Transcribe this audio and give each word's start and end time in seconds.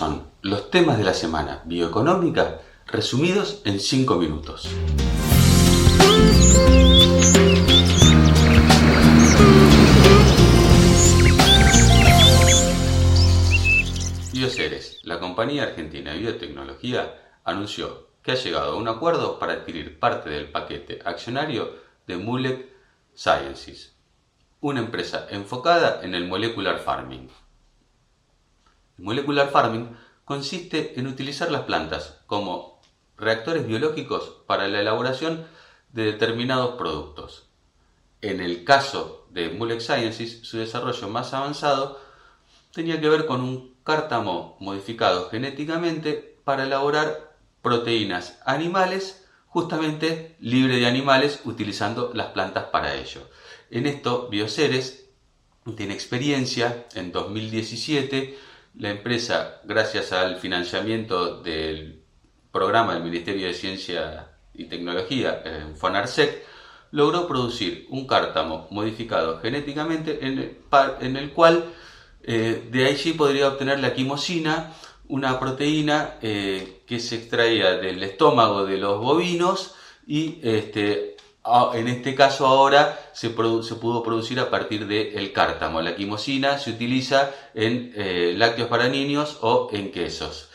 son 0.00 0.30
los 0.40 0.70
temas 0.70 0.96
de 0.96 1.04
la 1.04 1.12
semana 1.12 1.60
bioeconómica 1.66 2.62
resumidos 2.86 3.60
en 3.66 3.78
5 3.78 4.16
minutos. 4.16 4.66
Bioceres, 14.32 15.00
la 15.02 15.20
compañía 15.20 15.64
argentina 15.64 16.12
de 16.12 16.18
biotecnología, 16.20 17.20
anunció 17.44 18.06
que 18.22 18.32
ha 18.32 18.36
llegado 18.36 18.72
a 18.72 18.76
un 18.76 18.88
acuerdo 18.88 19.38
para 19.38 19.52
adquirir 19.52 19.98
parte 19.98 20.30
del 20.30 20.50
paquete 20.50 21.00
accionario 21.04 21.74
de 22.06 22.16
Mulek 22.16 22.70
Sciences, 23.14 23.94
una 24.62 24.80
empresa 24.80 25.26
enfocada 25.28 26.00
en 26.02 26.14
el 26.14 26.26
molecular 26.26 26.78
farming. 26.78 27.28
Molecular 29.00 29.50
farming 29.50 29.96
consiste 30.24 30.98
en 31.00 31.06
utilizar 31.06 31.50
las 31.50 31.62
plantas 31.62 32.20
como 32.26 32.80
reactores 33.16 33.66
biológicos 33.66 34.42
para 34.46 34.68
la 34.68 34.80
elaboración 34.80 35.46
de 35.92 36.04
determinados 36.04 36.76
productos. 36.76 37.48
En 38.20 38.40
el 38.40 38.64
caso 38.64 39.26
de 39.30 39.48
Mulek 39.48 39.80
Sciences, 39.80 40.40
su 40.42 40.58
desarrollo 40.58 41.08
más 41.08 41.32
avanzado 41.32 41.98
tenía 42.72 43.00
que 43.00 43.08
ver 43.08 43.26
con 43.26 43.40
un 43.40 43.74
cártamo 43.82 44.56
modificado 44.60 45.30
genéticamente 45.30 46.36
para 46.44 46.64
elaborar 46.64 47.36
proteínas 47.62 48.38
animales 48.44 49.26
justamente 49.46 50.36
libre 50.38 50.76
de 50.76 50.86
animales 50.86 51.40
utilizando 51.44 52.12
las 52.14 52.28
plantas 52.28 52.66
para 52.66 52.94
ello. 52.94 53.28
En 53.70 53.86
esto 53.86 54.28
Bioceres 54.28 55.06
tiene 55.76 55.94
experiencia. 55.94 56.86
En 56.94 57.12
2017 57.12 58.38
la 58.74 58.90
empresa, 58.90 59.60
gracias 59.64 60.12
al 60.12 60.36
financiamiento 60.36 61.42
del 61.42 62.02
programa 62.52 62.94
del 62.94 63.02
Ministerio 63.02 63.46
de 63.46 63.54
Ciencia 63.54 64.28
y 64.54 64.64
Tecnología, 64.64 65.42
en 65.44 65.76
FONARSEC, 65.76 66.44
logró 66.92 67.28
producir 67.28 67.86
un 67.90 68.06
cártamo 68.06 68.66
modificado 68.70 69.38
genéticamente 69.40 70.18
en 70.26 71.16
el, 71.16 71.30
cual 71.30 71.64
eh, 72.22 72.68
de 72.70 72.86
allí 72.86 73.12
podría 73.12 73.48
obtener 73.48 73.80
la 73.80 73.94
quimosina, 73.94 74.72
una 75.08 75.38
proteína 75.38 76.14
eh, 76.22 76.82
que 76.86 77.00
se 77.00 77.16
extraía 77.16 77.76
del 77.76 78.02
estómago 78.02 78.64
de 78.64 78.78
los 78.78 79.00
bovinos 79.00 79.74
y 80.06 80.40
este, 80.42 81.16
en 81.74 81.88
este 81.88 82.14
caso 82.14 82.46
ahora 82.46 82.98
se, 83.12 83.30
pudo 83.30 84.02
producir 84.02 84.40
a 84.40 84.50
partir 84.50 84.86
del 84.86 85.32
cártamo. 85.32 85.80
La 85.80 85.96
quimosina 85.96 86.58
se 86.58 86.70
utiliza 86.70 87.30
en 87.54 87.92
eh, 87.96 88.34
lácteos 88.36 88.68
para 88.68 88.88
niños 88.88 89.38
o 89.40 89.68
en 89.72 89.90
quesos, 89.90 90.50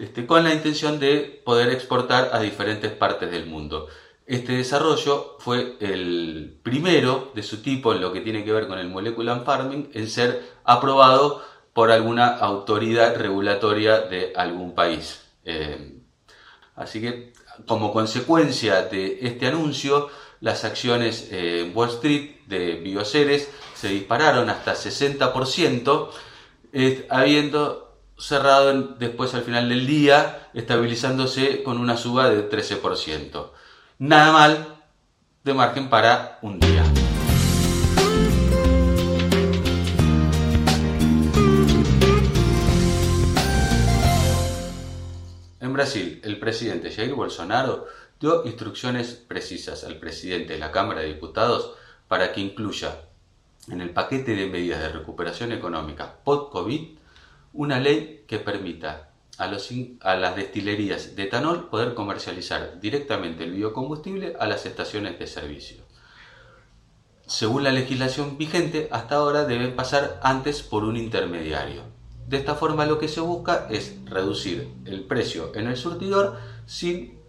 este, 0.00 0.26
con 0.26 0.44
la 0.44 0.52
intención 0.52 0.98
de 0.98 1.42
poder 1.44 1.70
exportar 1.70 2.30
a 2.32 2.40
diferentes 2.40 2.92
partes 2.92 3.30
del 3.30 3.46
mundo. 3.46 3.88
Este 4.26 4.52
desarrollo 4.52 5.36
fue 5.40 5.76
el 5.80 6.56
primero 6.62 7.32
de 7.34 7.42
su 7.42 7.62
tipo 7.62 7.92
en 7.92 8.00
lo 8.00 8.12
que 8.12 8.20
tiene 8.20 8.44
que 8.44 8.52
ver 8.52 8.68
con 8.68 8.78
el 8.78 8.88
molecular 8.88 9.44
farming 9.44 9.90
en 9.92 10.08
ser 10.08 10.42
aprobado 10.64 11.42
por 11.72 11.90
alguna 11.90 12.36
autoridad 12.36 13.16
regulatoria 13.16 14.02
de 14.02 14.32
algún 14.36 14.74
país. 14.74 15.20
Eh, 15.44 15.98
así 16.76 17.00
que 17.00 17.32
como 17.66 17.92
consecuencia 17.92 18.82
de 18.82 19.18
este 19.22 19.46
anuncio, 19.48 20.08
las 20.40 20.64
acciones 20.64 21.28
eh, 21.30 21.60
en 21.60 21.76
Wall 21.76 21.90
Street 21.90 22.46
de 22.46 22.76
Bioceres 22.76 23.48
se 23.74 23.88
dispararon 23.88 24.50
hasta 24.50 24.74
60%, 24.74 26.10
habiendo 27.08 27.90
cerrado 28.18 28.72
después 28.98 29.34
al 29.34 29.42
final 29.42 29.68
del 29.68 29.86
día, 29.86 30.50
estabilizándose 30.54 31.62
con 31.62 31.78
una 31.78 31.96
suba 31.96 32.28
de 32.30 32.48
13%. 32.48 33.50
Nada 33.98 34.32
mal 34.32 34.76
de 35.42 35.54
margen 35.54 35.88
para 35.88 36.38
un 36.42 36.60
día. 36.60 36.84
En 45.60 45.72
Brasil, 45.72 46.20
el 46.24 46.38
presidente 46.38 46.90
Jair 46.90 47.14
Bolsonaro 47.14 47.86
dio 48.20 48.44
instrucciones 48.44 49.14
precisas 49.14 49.84
al 49.84 49.96
presidente 49.96 50.52
de 50.52 50.58
la 50.58 50.70
Cámara 50.70 51.00
de 51.00 51.08
Diputados 51.08 51.72
para 52.06 52.32
que 52.32 52.40
incluya 52.40 53.00
en 53.68 53.80
el 53.80 53.90
paquete 53.90 54.34
de 54.34 54.46
medidas 54.46 54.80
de 54.80 54.90
recuperación 54.90 55.52
económica 55.52 56.16
post-COVID 56.22 56.98
una 57.54 57.80
ley 57.80 58.24
que 58.26 58.38
permita 58.38 59.10
a, 59.38 59.44
a, 59.44 60.16
las 60.16 60.36
destilerías 60.36 61.16
de 61.16 61.22
etanol 61.22 61.70
poder 61.70 61.94
comercializar 61.94 62.78
directamente 62.78 63.44
el 63.44 63.52
biocombustible 63.52 64.36
a 64.38 64.46
las 64.46 64.66
estaciones 64.66 65.18
de 65.18 65.26
servicio. 65.26 65.82
Según 67.26 67.64
la 67.64 67.72
legislación 67.72 68.36
vigente, 68.36 68.88
hasta 68.90 69.16
ahora 69.16 69.44
debe 69.44 69.68
pasar 69.68 70.20
antes 70.22 70.62
por 70.62 70.84
un 70.84 70.96
intermediario. 70.96 71.84
De 72.26 72.36
esta 72.36 72.54
forma 72.54 72.86
lo 72.86 72.98
que 72.98 73.08
se 73.08 73.20
busca 73.20 73.66
es 73.70 73.96
reducir 74.04 74.68
el 74.84 75.04
precio 75.04 75.52
en 75.54 75.68
el 75.68 75.76
surtidor 75.76 76.38
sin 76.66 77.19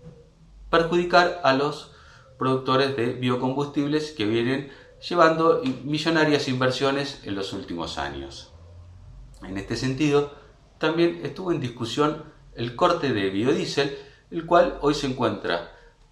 perjudicar 0.72 1.40
a 1.44 1.54
los 1.54 1.92
productores 2.40 2.98
de 2.98 3.14
biocombustibles 3.14 4.12
que 4.12 4.26
vienen 4.26 4.72
llevando 5.08 5.62
millonarias 5.84 6.48
inversiones 6.48 7.22
en 7.24 7.36
los 7.36 7.54
últimos 7.54 8.00
años. 8.00 8.52
En 9.44 9.58
este 9.58 9.76
sentido, 9.76 10.34
también 10.80 11.22
estuvo 11.24 11.52
en 11.52 11.60
discusión 11.60 12.24
el 12.56 12.76
corte 12.76 13.14
de 13.14 13.30
biodiesel, 13.30 13.96
el 14.32 14.48
cual 14.48 14.80
hoy 14.82 14.96
se 14.96 15.06
encuentra 15.06 15.72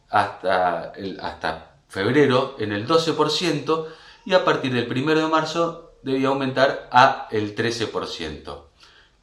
hasta, 0.10 0.94
hasta 1.22 1.82
febrero 1.88 2.56
en 2.60 2.72
el 2.72 2.88
12% 2.88 3.88
y 4.26 4.34
a 4.36 4.46
partir 4.46 4.74
del 4.74 4.92
1 4.92 5.16
de 5.16 5.28
marzo 5.28 5.94
debía 6.04 6.28
aumentar 6.28 6.88
a 6.92 7.28
el 7.32 7.56
13% 7.56 8.70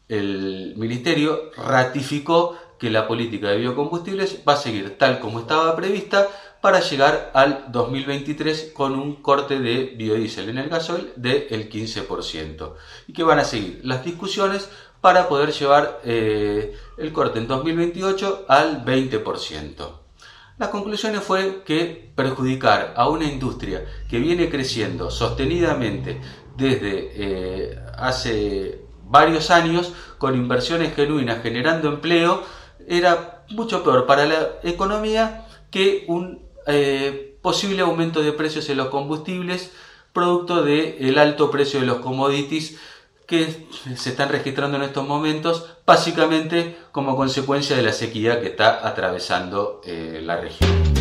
el 0.08 0.74
Ministerio 0.76 1.50
ratificó 1.56 2.56
que 2.78 2.90
la 2.90 3.06
política 3.06 3.48
de 3.48 3.58
biocombustibles 3.58 4.40
va 4.46 4.54
a 4.54 4.56
seguir 4.56 4.98
tal 4.98 5.20
como 5.20 5.40
estaba 5.40 5.74
prevista 5.76 6.28
para 6.60 6.80
llegar 6.80 7.30
al 7.34 7.66
2023 7.70 8.72
con 8.74 8.94
un 8.94 9.16
corte 9.22 9.60
de 9.60 9.94
biodiesel 9.96 10.48
en 10.48 10.58
el 10.58 10.68
gasoil 10.68 11.12
del 11.16 11.70
15% 11.70 12.74
y 13.06 13.12
que 13.12 13.22
van 13.22 13.38
a 13.38 13.44
seguir 13.44 13.80
las 13.84 14.04
discusiones 14.04 14.68
para 15.00 15.28
poder 15.28 15.52
llevar 15.52 16.00
eh, 16.04 16.76
el 16.98 17.12
corte 17.12 17.38
en 17.38 17.46
2028 17.46 18.46
al 18.48 18.84
20%. 18.84 20.06
Las 20.58 20.70
conclusiones 20.70 21.22
fue 21.22 21.62
que 21.64 22.12
perjudicar 22.16 22.94
a 22.96 23.08
una 23.08 23.26
industria 23.26 23.84
que 24.08 24.18
viene 24.18 24.48
creciendo 24.48 25.10
sostenidamente 25.10 26.20
desde 26.56 27.12
eh, 27.14 27.78
hace 27.96 28.86
varios 29.04 29.50
años 29.50 29.92
con 30.18 30.34
inversiones 30.34 30.94
genuinas 30.94 31.42
generando 31.42 31.88
empleo, 31.88 32.42
era 32.88 33.44
mucho 33.50 33.82
peor 33.82 34.06
para 34.06 34.26
la 34.26 34.48
economía 34.62 35.46
que 35.70 36.04
un 36.08 36.42
eh, 36.66 37.38
posible 37.42 37.82
aumento 37.82 38.22
de 38.22 38.32
precios 38.32 38.68
en 38.68 38.78
los 38.78 38.88
combustibles, 38.88 39.72
producto 40.12 40.62
del 40.62 41.18
alto 41.18 41.50
precio 41.50 41.80
de 41.80 41.86
los 41.86 41.98
commodities 41.98 42.78
que 43.26 43.66
se 43.96 44.10
están 44.10 44.28
registrando 44.28 44.76
en 44.76 44.84
estos 44.84 45.06
momentos, 45.06 45.66
básicamente 45.84 46.76
como 46.92 47.16
consecuencia 47.16 47.76
de 47.76 47.82
la 47.82 47.92
sequía 47.92 48.40
que 48.40 48.46
está 48.46 48.86
atravesando 48.86 49.80
eh, 49.84 50.20
la 50.22 50.36
región. 50.36 50.96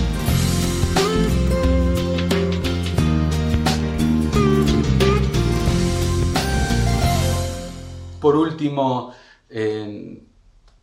por 8.25 8.37
último, 8.37 9.13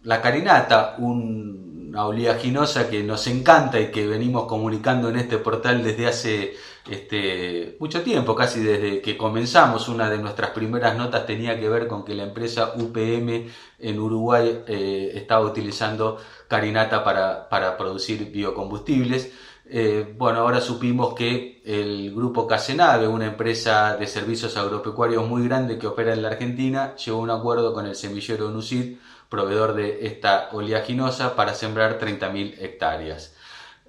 la 0.05 0.21
carinata, 0.21 0.97
una 0.99 2.07
oleaginosa 2.07 2.89
que 2.89 3.03
nos 3.03 3.27
encanta 3.27 3.81
y 3.81 3.91
que 3.91 4.07
venimos 4.07 4.47
comunicando 4.47 5.09
en 5.09 5.17
este 5.17 5.39
portal 5.39 5.83
desde 5.83 6.07
hace 6.07 6.55
este, 6.89 7.77
mucho 7.79 8.03
tiempo, 8.03 8.35
casi 8.35 8.61
desde 8.61 9.01
que 9.01 9.17
comenzamos. 9.17 9.89
Una 9.89 10.11
de 10.11 10.19
nuestras 10.19 10.51
primeras 10.51 10.97
notas 10.97 11.27
tenía 11.27 11.59
que 11.59 11.69
ver 11.69 11.87
con 11.87 12.05
que 12.05 12.15
la 12.15 12.25
empresa 12.25 12.73
UPM 12.77 13.47
en 13.79 14.01
Uruguay 14.01 14.63
eh, 14.67 15.13
estaba 15.15 15.45
utilizando 15.45 16.19
carinata 16.49 17.05
para, 17.05 17.77
producir 17.77 18.31
biocombustibles. 18.31 19.31
Eh, 19.75 20.15
bueno, 20.19 20.41
ahora 20.41 20.61
supimos 20.61 21.15
que 21.15 21.63
el 21.65 22.13
grupo 22.15 22.47
Casenave, 22.47 23.07
una 23.07 23.27
empresa 23.27 23.97
de 23.97 24.07
servicios 24.07 24.57
agropecuarios 24.57 25.27
muy 25.27 25.47
grande 25.47 25.79
que 25.79 25.87
opera 25.87 26.13
en 26.13 26.23
la 26.23 26.29
Argentina, 26.29 26.95
llegó 26.97 27.19
a 27.19 27.23
un 27.23 27.31
acuerdo 27.31 27.73
con 27.73 27.87
el 27.87 27.95
semillero 27.95 28.51
Nucid, 28.51 28.97
proveedor 29.33 29.73
de 29.73 30.07
esta 30.07 30.51
oleaginosa, 30.53 31.35
para 31.35 31.55
sembrar 31.55 31.99
30.000 31.99 32.57
hectáreas. 32.59 33.35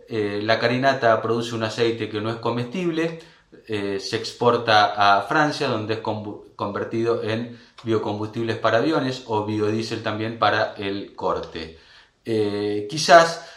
Eh, 0.08 0.40
la 0.42 0.58
carinata 0.58 1.22
produce 1.22 1.54
un 1.54 1.64
aceite 1.64 2.08
que 2.08 2.22
no 2.22 2.30
es 2.30 2.38
comestible, 2.38 3.20
eh, 3.68 4.00
se 4.00 4.16
exporta 4.16 4.94
a 4.96 5.24
Francia, 5.24 5.68
donde 5.68 5.96
es 5.96 6.00
convertido 6.56 7.24
en 7.24 7.60
biocombustibles 7.84 8.58
para 8.58 8.78
aviones 8.78 9.24
o 9.28 9.46
biodiesel 9.46 10.02
también 10.02 10.40
para 10.40 10.76
el 10.76 11.14
corte. 11.14 11.78
Eh, 12.24 12.88
quizás 12.90 13.50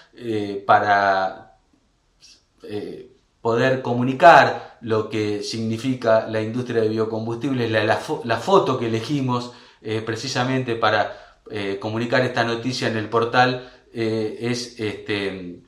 para 0.66 1.58
poder 3.42 3.82
comunicar 3.82 4.78
lo 4.80 5.10
que 5.10 5.42
significa 5.42 6.26
la 6.26 6.40
industria 6.40 6.80
de 6.80 6.88
biocombustibles, 6.88 7.70
la, 7.70 8.38
foto 8.38 8.78
que 8.78 8.86
elegimos 8.86 9.52
precisamente 10.04 10.74
para 10.74 11.25
comunicar 11.80 12.22
esta 12.22 12.44
noticia 12.44 12.88
en 12.88 12.96
el 12.96 13.08
portal 13.08 13.70
es 13.92 14.78
este, 14.80 15.62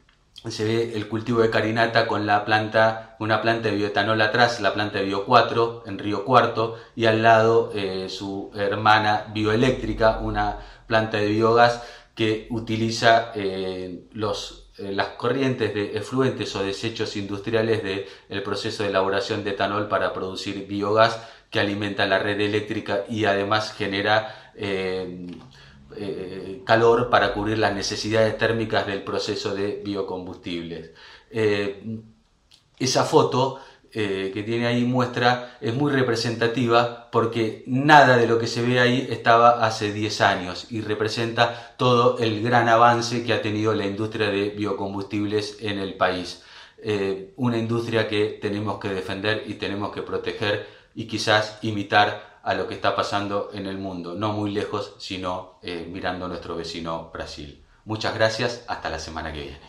se 0.46 0.64
ve 0.64 0.92
el 0.94 1.08
cultivo 1.08 1.40
de 1.40 1.50
carinata 1.50 2.06
con 2.06 2.26
la 2.26 2.44
planta, 2.44 3.16
una 3.18 3.42
planta 3.42 3.68
de 3.68 3.76
bioetanol 3.76 4.20
atrás, 4.20 4.60
la 4.60 4.72
planta 4.72 4.98
de 4.98 5.04
Bio 5.04 5.24
4 5.24 5.84
en 5.86 5.98
Río 5.98 6.24
Cuarto, 6.24 6.76
y 6.94 7.06
al 7.06 7.22
lado 7.22 7.72
eh, 7.74 8.08
su 8.08 8.50
hermana 8.54 9.26
bioeléctrica, 9.32 10.18
una 10.18 10.58
planta 10.86 11.18
de 11.18 11.26
biogás 11.26 11.82
que 12.14 12.46
utiliza 12.50 13.32
eh, 13.34 14.06
los, 14.12 14.70
eh, 14.78 14.92
las 14.92 15.08
corrientes 15.08 15.74
de 15.74 15.96
efluentes 15.96 16.54
o 16.56 16.62
desechos 16.62 17.16
industriales 17.16 17.82
del 17.82 18.42
proceso 18.42 18.82
de 18.82 18.90
elaboración 18.90 19.44
de 19.44 19.50
etanol 19.50 19.88
para 19.88 20.12
producir 20.12 20.66
biogás 20.66 21.20
que 21.50 21.60
alimenta 21.60 22.06
la 22.06 22.18
red 22.18 22.40
eléctrica 22.40 23.04
y 23.08 23.24
además 23.24 23.72
genera 23.72 24.52
eh, 25.96 26.62
calor 26.66 27.08
para 27.08 27.32
cubrir 27.32 27.56
las 27.58 27.74
necesidades 27.74 28.36
térmicas 28.36 28.86
del 28.86 29.02
proceso 29.02 29.54
de 29.54 29.80
biocombustibles. 29.82 30.90
Eh, 31.30 32.00
esa 32.78 33.04
foto 33.04 33.58
eh, 33.92 34.30
que 34.34 34.42
tiene 34.42 34.66
ahí 34.66 34.84
muestra 34.84 35.56
es 35.62 35.74
muy 35.74 35.90
representativa 35.90 37.10
porque 37.10 37.64
nada 37.66 38.18
de 38.18 38.26
lo 38.26 38.38
que 38.38 38.46
se 38.46 38.60
ve 38.60 38.80
ahí 38.80 39.06
estaba 39.08 39.64
hace 39.64 39.92
10 39.92 40.20
años 40.20 40.66
y 40.70 40.82
representa 40.82 41.74
todo 41.78 42.18
el 42.18 42.42
gran 42.42 42.68
avance 42.68 43.24
que 43.24 43.32
ha 43.32 43.40
tenido 43.40 43.74
la 43.74 43.86
industria 43.86 44.28
de 44.28 44.50
biocombustibles 44.50 45.56
en 45.60 45.78
el 45.78 45.94
país. 45.94 46.42
una 47.36 47.56
industria 47.58 48.06
que 48.08 48.38
tenemos 48.40 48.78
que 48.78 48.90
defender 48.90 49.44
y 49.46 49.54
tenemos 49.54 49.90
que 49.90 50.02
proteger 50.02 50.66
y 50.94 51.06
quizás 51.06 51.58
imitar 51.62 52.27
a 52.48 52.54
lo 52.54 52.66
que 52.66 52.72
está 52.72 52.96
pasando 52.96 53.50
en 53.52 53.66
el 53.66 53.76
mundo, 53.76 54.14
no 54.14 54.32
muy 54.32 54.50
lejos, 54.50 54.94
sino 54.96 55.58
eh, 55.60 55.86
mirando 55.86 56.28
nuestro 56.28 56.56
vecino 56.56 57.10
Brasil. 57.12 57.62
Muchas 57.84 58.14
gracias, 58.14 58.64
hasta 58.68 58.88
la 58.88 58.98
semana 58.98 59.34
que 59.34 59.42
viene. 59.42 59.60